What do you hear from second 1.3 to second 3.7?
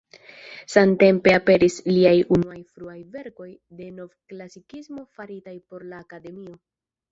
aperis liaj unuaj fruaj verkoj